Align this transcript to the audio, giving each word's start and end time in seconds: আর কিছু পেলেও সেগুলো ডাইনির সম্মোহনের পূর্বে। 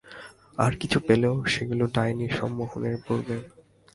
আর 0.57 0.71
কিছু 0.75 0.97
পেলেও 1.07 1.35
সেগুলো 1.45 1.83
ডাইনির 1.95 2.33
সম্মোহনের 2.39 2.97
পূর্বে। 3.05 3.35